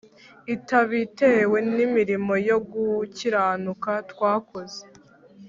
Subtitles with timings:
[0.55, 4.81] itabitewe n'imirimo yo gukiranuka twakoze,